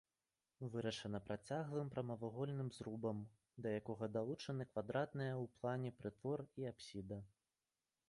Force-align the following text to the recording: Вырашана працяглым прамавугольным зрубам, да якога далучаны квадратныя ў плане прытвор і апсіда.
Вырашана 0.75 1.19
працяглым 1.27 1.91
прамавугольным 1.97 2.73
зрубам, 2.79 3.21
да 3.67 3.77
якога 3.83 4.05
далучаны 4.17 4.69
квадратныя 4.73 5.33
ў 5.43 5.57
плане 5.63 5.89
прытвор 6.03 6.39
і 6.63 6.71
апсіда. 6.75 7.25